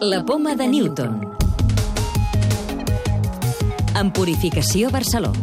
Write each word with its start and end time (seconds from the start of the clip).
La 0.00 0.24
poma 0.26 0.56
de 0.56 0.66
Newton. 0.66 1.20
En 3.94 4.12
Purificació 4.12 4.90
Barcelona. 4.90 5.38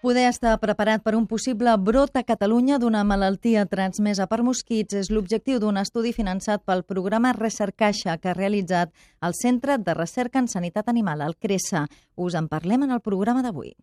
Poder 0.00 0.28
estar 0.28 0.60
preparat 0.60 1.02
per 1.02 1.16
un 1.16 1.26
possible 1.26 1.76
brot 1.76 2.16
a 2.16 2.22
Catalunya 2.22 2.78
d'una 2.78 3.02
malaltia 3.04 3.66
transmesa 3.66 4.28
per 4.28 4.42
mosquits 4.46 4.94
és 4.94 5.10
l'objectiu 5.10 5.58
d'un 5.58 5.76
estudi 5.80 6.12
finançat 6.12 6.62
pel 6.62 6.84
programa 6.84 7.32
Recercaixa 7.32 8.18
que 8.18 8.30
ha 8.30 8.36
realitzat 8.38 8.92
el 9.20 9.34
Centre 9.34 9.78
de 9.78 9.94
Recerca 9.94 10.38
en 10.38 10.46
Sanitat 10.46 10.88
Animal, 10.88 11.20
el 11.20 11.34
CRESA. 11.34 11.88
Us 12.14 12.34
en 12.34 12.46
parlem 12.48 12.84
en 12.84 12.92
el 12.92 13.00
programa 13.00 13.42
d'avui. 13.42 13.74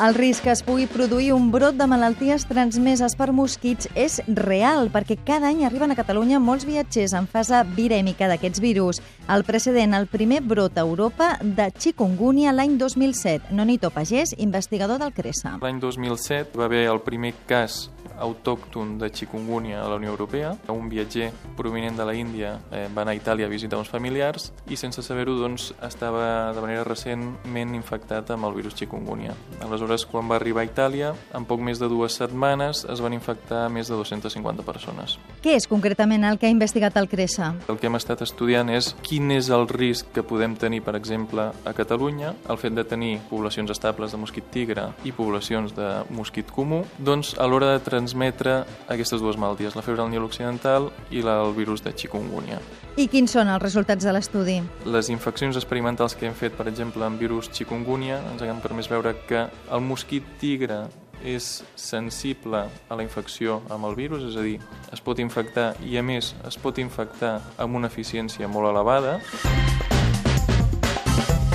El 0.00 0.14
risc 0.16 0.46
que 0.46 0.50
es 0.50 0.62
pugui 0.64 0.86
produir 0.88 1.34
un 1.34 1.50
brot 1.52 1.76
de 1.76 1.86
malalties 1.86 2.46
transmeses 2.48 3.12
per 3.18 3.28
mosquits 3.36 3.90
és 3.94 4.18
real, 4.26 4.88
perquè 4.90 5.18
cada 5.20 5.50
any 5.52 5.66
arriben 5.68 5.92
a 5.92 5.96
Catalunya 5.98 6.40
molts 6.40 6.64
viatgers 6.64 7.12
en 7.18 7.28
fase 7.28 7.60
virèmica 7.76 8.30
d'aquests 8.30 8.62
virus. 8.64 9.02
El 9.28 9.44
precedent, 9.44 9.92
el 9.94 10.08
primer 10.08 10.40
brot 10.40 10.80
a 10.80 10.86
Europa 10.86 11.34
de 11.42 11.68
chikungunya 11.76 12.56
l'any 12.56 12.78
2007. 12.80 13.52
Nonito 13.52 13.92
Pagès, 13.92 14.32
investigador 14.38 14.98
del 14.98 15.12
CRESA. 15.12 15.58
L'any 15.60 15.78
2007 15.82 16.56
va 16.58 16.70
haver 16.70 16.86
el 16.88 17.04
primer 17.04 17.36
cas 17.46 17.90
autòcton 18.18 18.98
de 18.98 19.10
chikungunya 19.10 19.82
a 19.82 19.88
la 19.88 19.96
Unió 19.96 20.10
Europea. 20.10 20.54
Un 20.68 20.88
viatger 20.88 21.30
provinent 21.56 21.96
de 21.96 22.06
la 22.06 22.14
Índia 22.14 22.58
eh, 22.70 22.88
va 22.94 23.02
anar 23.02 23.14
a 23.14 23.18
Itàlia 23.18 23.46
a 23.46 23.52
visitar 23.52 23.78
uns 23.80 23.90
familiars 23.92 24.50
i 24.68 24.76
sense 24.76 25.02
saber-ho 25.02 25.36
doncs, 25.38 25.72
estava 25.82 26.52
de 26.54 26.64
manera 26.64 26.84
recentment 26.84 27.74
infectat 27.76 28.30
amb 28.34 28.48
el 28.48 28.56
virus 28.56 28.76
chikungunya. 28.78 29.34
Aleshores, 29.62 30.06
quan 30.06 30.28
va 30.30 30.36
arribar 30.40 30.62
a 30.64 30.68
Itàlia, 30.70 31.12
en 31.36 31.46
poc 31.48 31.62
més 31.64 31.80
de 31.80 31.88
dues 31.90 32.16
setmanes 32.18 32.84
es 32.90 33.02
van 33.04 33.14
infectar 33.16 33.66
més 33.72 33.90
de 33.90 33.98
250 33.98 34.64
persones. 34.66 35.18
Què 35.42 35.56
és 35.58 35.68
concretament 35.70 36.24
el 36.28 36.38
que 36.38 36.48
ha 36.48 36.54
investigat 36.54 36.96
el 37.00 37.08
CRESA? 37.10 37.52
El 37.68 37.78
que 37.80 37.88
hem 37.90 37.98
estat 37.98 38.22
estudiant 38.24 38.70
és 38.72 38.92
quin 39.06 39.30
és 39.34 39.50
el 39.52 39.66
risc 39.70 40.12
que 40.14 40.24
podem 40.26 40.56
tenir, 40.58 40.82
per 40.86 40.96
exemple, 40.98 41.50
a 41.52 41.74
Catalunya, 41.76 42.34
el 42.50 42.60
fet 42.60 42.76
de 42.76 42.84
tenir 42.88 43.16
poblacions 43.30 43.70
estables 43.72 44.12
de 44.12 44.20
mosquit 44.20 44.48
tigre 44.52 44.88
i 45.04 45.12
poblacions 45.14 45.74
de 45.76 45.90
mosquit 46.14 46.50
comú, 46.52 46.82
doncs 46.98 47.34
a 47.38 47.48
l'hora 47.48 47.72
de 47.74 47.82
transmetre 48.02 48.64
aquestes 48.90 49.20
dues 49.22 49.38
malalties, 49.38 49.76
la 49.76 49.82
febre 49.82 50.02
del 50.02 50.10
Nil 50.10 50.24
Occidental 50.26 50.90
i 51.14 51.22
la, 51.22 51.38
el 51.46 51.54
virus 51.54 51.82
de 51.84 51.92
chikungunya. 51.94 52.58
I 52.98 53.06
quins 53.08 53.30
són 53.30 53.48
els 53.48 53.62
resultats 53.62 54.04
de 54.04 54.12
l'estudi? 54.12 54.58
Les 54.90 55.08
infeccions 55.12 55.56
experimentals 55.56 56.16
que 56.18 56.26
hem 56.26 56.34
fet, 56.34 56.56
per 56.58 56.66
exemple, 56.68 57.04
amb 57.06 57.20
virus 57.22 57.50
chikungunya, 57.54 58.18
ens 58.32 58.42
han 58.42 58.60
permès 58.64 58.90
veure 58.90 59.14
que 59.28 59.46
el 59.46 59.84
mosquit 59.86 60.26
tigre 60.40 60.82
és 61.22 61.62
sensible 61.78 62.64
a 62.66 62.98
la 62.98 63.04
infecció 63.06 63.60
amb 63.70 63.86
el 63.86 63.94
virus, 63.94 64.26
és 64.26 64.36
a 64.36 64.42
dir, 64.42 64.58
es 64.90 65.00
pot 65.00 65.22
infectar 65.22 65.70
i 65.86 65.94
a 65.96 66.02
més 66.02 66.32
es 66.42 66.58
pot 66.58 66.82
infectar 66.82 67.36
amb 67.62 67.78
una 67.78 67.86
eficiència 67.86 68.50
molt 68.50 68.72
elevada. 68.72 69.20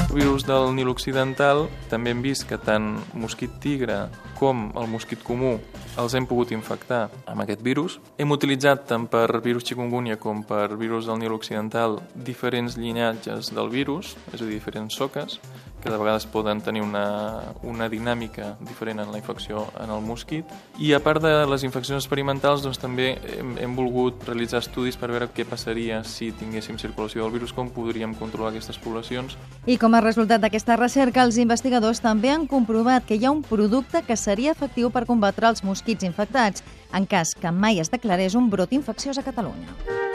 El 0.08 0.24
virus 0.24 0.48
del 0.48 0.72
Nil 0.74 0.88
Occidental 0.90 1.68
també 1.92 2.16
hem 2.16 2.24
vist 2.24 2.48
que 2.48 2.58
tant 2.58 2.96
mosquit 3.14 3.60
tigre 3.62 4.08
com 4.38 4.70
el 4.78 4.90
mosquit 4.92 5.24
comú 5.26 5.58
els 5.98 6.14
hem 6.14 6.28
pogut 6.30 6.52
infectar 6.54 7.08
amb 7.26 7.42
aquest 7.44 7.64
virus. 7.66 7.98
Hem 8.22 8.34
utilitzat 8.36 8.86
tant 8.90 9.08
per 9.10 9.42
virus 9.42 9.66
chikungunya 9.66 10.20
com 10.22 10.44
per 10.46 10.76
virus 10.78 11.10
del 11.10 11.20
Nil 11.24 11.34
Occidental 11.34 11.98
diferents 12.14 12.78
llinatges 12.78 13.50
del 13.54 13.72
virus, 13.74 14.16
és 14.34 14.42
a 14.42 14.46
dir, 14.46 14.54
diferents 14.58 14.94
soques, 14.94 15.40
que 15.82 15.90
de 15.90 15.98
vegades 15.98 16.26
poden 16.26 16.62
tenir 16.62 16.82
una, 16.82 17.54
una 17.64 17.88
dinàmica 17.90 18.56
diferent 18.66 19.00
en 19.00 19.12
la 19.12 19.20
infecció 19.22 19.68
en 19.80 19.92
el 19.94 20.02
mosquit. 20.02 20.50
I 20.82 20.92
a 20.94 21.00
part 21.04 21.22
de 21.24 21.32
les 21.48 21.64
infeccions 21.64 22.02
experimentals, 22.02 22.64
doncs, 22.66 22.80
també 22.82 23.14
hem, 23.38 23.54
hem 23.62 23.76
volgut 23.78 24.26
realitzar 24.28 24.62
estudis 24.64 24.98
per 24.98 25.12
veure 25.14 25.30
què 25.34 25.46
passaria 25.48 26.02
si 26.04 26.32
tinguéssim 26.36 26.80
circulació 26.82 27.24
del 27.24 27.36
virus, 27.38 27.54
com 27.56 27.70
podríem 27.74 28.16
controlar 28.18 28.52
aquestes 28.52 28.80
poblacions. 28.82 29.38
I 29.66 29.78
com 29.80 29.96
a 29.96 30.02
resultat 30.04 30.42
d'aquesta 30.44 30.78
recerca, 30.80 31.24
els 31.24 31.38
investigadors 31.42 32.02
també 32.04 32.34
han 32.34 32.48
comprovat 32.50 33.06
que 33.08 33.16
hi 33.16 33.26
ha 33.26 33.34
un 33.34 33.44
producte 33.46 34.04
que 34.08 34.18
seria 34.28 34.52
efectiu 34.52 34.92
per 34.92 35.06
combatre 35.08 35.48
els 35.48 35.64
mosquits 35.64 36.08
infectats, 36.08 36.66
en 36.92 37.08
cas 37.08 37.32
que 37.38 37.54
mai 37.64 37.80
es 37.84 37.94
declarés 37.94 38.36
un 38.36 38.52
brot 38.52 38.76
infecciós 38.76 39.22
a 39.22 39.26
Catalunya. 39.30 40.07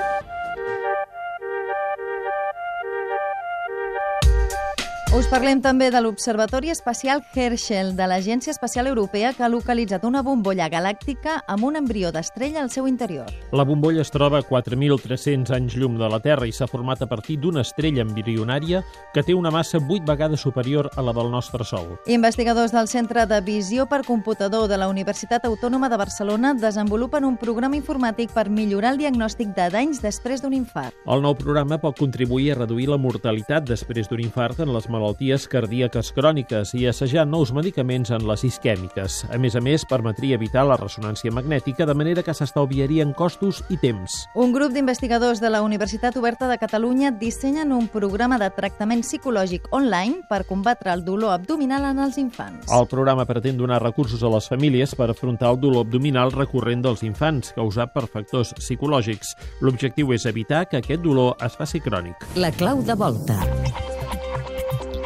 Us 5.12 5.26
parlem 5.28 5.58
també 5.60 5.90
de 5.92 6.00
l'Observatori 6.00 6.70
Espacial 6.72 7.20
Herschel 7.36 7.90
de 7.98 8.06
l'Agència 8.08 8.50
Espacial 8.50 8.86
Europea 8.88 9.34
que 9.36 9.42
ha 9.44 9.48
localitzat 9.52 10.06
una 10.08 10.22
bombolla 10.24 10.70
galàctica 10.72 11.34
amb 11.52 11.66
un 11.68 11.76
embrió 11.76 12.08
d'estrella 12.14 12.62
al 12.62 12.70
seu 12.72 12.86
interior. 12.88 13.28
La 13.52 13.66
bombolla 13.68 14.00
es 14.00 14.10
troba 14.10 14.40
a 14.40 14.46
4.300 14.48 15.52
anys 15.52 15.76
llum 15.76 15.98
de 16.00 16.08
la 16.08 16.16
Terra 16.24 16.48
i 16.48 16.54
s'ha 16.56 16.64
format 16.64 17.02
a 17.04 17.08
partir 17.10 17.36
d'una 17.42 17.60
estrella 17.60 18.06
embrionària 18.06 18.80
que 19.12 19.20
té 19.20 19.34
una 19.36 19.52
massa 19.52 19.82
8 19.82 20.08
vegades 20.08 20.40
superior 20.40 20.88
a 20.96 21.04
la 21.04 21.12
del 21.12 21.28
nostre 21.30 21.68
Sol. 21.68 21.92
Investigadors 22.06 22.72
del 22.72 22.88
Centre 22.88 23.26
de 23.28 23.42
Visió 23.44 23.84
per 23.92 24.06
Computador 24.08 24.64
de 24.66 24.80
la 24.80 24.88
Universitat 24.88 25.44
Autònoma 25.44 25.92
de 25.92 26.00
Barcelona 26.00 26.54
desenvolupen 26.54 27.28
un 27.28 27.36
programa 27.36 27.76
informàtic 27.76 28.32
per 28.32 28.48
millorar 28.48 28.94
el 28.96 29.02
diagnòstic 29.04 29.52
de 29.60 29.68
danys 29.76 30.00
després 30.00 30.40
d'un 30.40 30.56
infart. 30.56 30.96
El 31.04 31.20
nou 31.20 31.36
programa 31.36 31.76
pot 31.76 32.00
contribuir 32.00 32.54
a 32.54 32.60
reduir 32.64 32.88
la 32.88 32.96
mortalitat 32.96 33.68
després 33.68 34.08
d'un 34.08 34.24
infart 34.24 34.64
en 34.64 34.72
les 34.72 34.88
malalties 34.88 35.01
malalties 35.02 35.48
cardíaques 35.50 36.12
cròniques 36.14 36.72
i 36.78 36.86
assajar 36.86 37.26
nous 37.26 37.50
medicaments 37.52 38.12
en 38.14 38.22
les 38.28 38.44
isquèmiques. 38.46 39.22
A 39.34 39.38
més 39.42 39.56
a 39.58 39.62
més, 39.64 39.84
permetria 39.88 40.38
evitar 40.38 40.62
la 40.68 40.78
ressonància 40.78 41.32
magnètica 41.34 41.86
de 41.88 41.96
manera 41.98 42.22
que 42.22 42.34
s'estalviarien 42.34 43.12
costos 43.18 43.62
i 43.68 43.78
temps. 43.82 44.22
Un 44.38 44.54
grup 44.54 44.72
d'investigadors 44.72 45.42
de 45.42 45.50
la 45.50 45.62
Universitat 45.66 46.16
Oberta 46.20 46.48
de 46.48 46.58
Catalunya 46.60 47.10
dissenyen 47.10 47.72
un 47.74 47.88
programa 47.90 48.38
de 48.38 48.50
tractament 48.54 49.02
psicològic 49.02 49.66
online 49.72 50.22
per 50.30 50.44
combatre 50.46 50.92
el 50.94 51.04
dolor 51.04 51.34
abdominal 51.34 51.88
en 51.90 52.04
els 52.06 52.20
infants. 52.22 52.70
El 52.70 52.86
programa 52.86 53.26
pretén 53.26 53.58
donar 53.58 53.82
recursos 53.82 54.22
a 54.22 54.30
les 54.30 54.46
famílies 54.48 54.94
per 54.94 55.10
afrontar 55.10 55.50
el 55.50 55.60
dolor 55.60 55.86
abdominal 55.86 56.32
recurrent 56.32 56.84
dels 56.86 57.02
infants, 57.02 57.52
causat 57.56 57.92
per 57.96 58.06
factors 58.06 58.54
psicològics. 58.60 59.34
L'objectiu 59.64 60.14
és 60.14 60.28
evitar 60.30 60.66
que 60.70 60.78
aquest 60.78 61.02
dolor 61.02 61.34
es 61.42 61.58
faci 61.58 61.82
crònic. 61.82 62.28
La 62.36 62.52
clau 62.54 62.84
de 62.86 62.94
volta. 62.94 63.40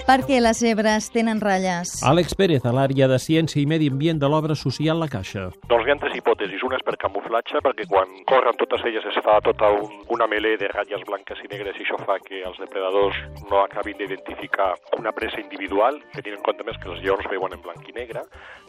Per 0.07 0.21
què 0.23 0.37
les 0.39 0.61
zebres 0.63 1.09
tenen 1.11 1.41
ratlles? 1.43 1.97
Àlex 2.07 2.37
Pérez, 2.39 2.63
a 2.63 2.71
l'àrea 2.71 3.09
de 3.11 3.17
Ciència 3.19 3.59
i 3.59 3.65
Medi 3.67 3.89
Ambient 3.91 4.21
de 4.23 4.29
l'obra 4.31 4.55
social 4.55 5.01
La 5.03 5.09
Caixa. 5.11 5.49
Doncs 5.67 5.89
hi 5.89 5.91
ha 5.91 5.97
tres 5.99 6.15
hipòtesis. 6.21 6.63
Una 6.63 6.79
és 6.79 6.85
per 6.87 6.95
camuflatge, 7.03 7.59
perquè 7.65 7.89
quan 7.91 8.13
corren 8.31 8.55
totes 8.61 8.85
elles 8.87 9.03
es 9.11 9.19
fa 9.27 9.41
tota 9.43 9.73
un, 9.75 9.97
una 10.15 10.29
melé 10.31 10.53
de 10.61 10.71
ratlles 10.71 11.03
blanques 11.09 11.43
i 11.43 11.51
negres 11.51 11.75
i 11.81 11.83
això 11.83 11.99
fa 12.07 12.21
que 12.23 12.45
els 12.47 12.61
depredadors 12.63 13.19
no 13.51 13.65
acabin 13.65 13.99
d'identificar 13.99 14.77
una 14.95 15.11
presa 15.17 15.43
individual, 15.43 15.99
tenint 16.15 16.39
en 16.39 16.47
compte 16.47 16.69
més 16.71 16.79
que 16.79 16.93
els 16.95 17.03
lleons 17.03 17.27
veuen 17.33 17.59
en 17.59 17.67
blanc 17.67 17.91
i 17.91 17.97
negre. 17.99 18.23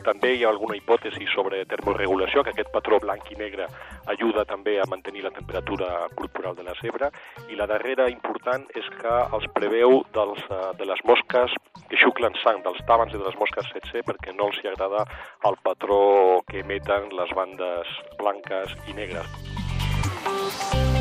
També 0.09 0.33
hi 0.33 0.41
ha 0.41 0.49
alguna 0.49 0.79
hipòtesi 0.81 1.29
sobre 1.35 1.61
termorregulació, 1.69 2.41
que 2.41 2.55
aquest 2.55 2.73
patró 2.73 2.97
blanc 3.05 3.29
i 3.29 3.37
negre 3.37 3.69
ajuda 4.13 4.45
també 4.49 4.77
a 4.79 4.87
mantenir 4.89 5.23
la 5.25 5.33
temperatura 5.35 6.07
corporal 6.15 6.55
de 6.55 6.65
la 6.67 6.75
zebra. 6.81 7.11
I 7.51 7.59
la 7.59 7.67
darrera 7.69 8.09
important 8.11 8.67
és 8.75 8.87
que 8.99 9.15
els 9.37 9.47
preveu 9.55 10.01
dels, 10.15 10.43
de 10.79 10.89
les 10.89 11.03
mosques 11.05 11.55
que 11.87 12.01
xuclen 12.03 12.35
sang 12.43 12.63
dels 12.65 12.81
tàbans 12.89 13.13
i 13.13 13.19
de 13.19 13.27
les 13.27 13.39
mosques 13.39 13.69
7C 13.73 14.03
perquè 14.07 14.35
no 14.35 14.51
els 14.51 14.59
hi 14.63 14.71
agrada 14.71 15.05
el 15.47 15.59
patró 15.63 16.41
que 16.49 16.63
emeten 16.65 17.11
les 17.15 17.33
bandes 17.37 17.97
blanques 18.19 18.75
i 18.87 18.97
negres. 18.97 20.96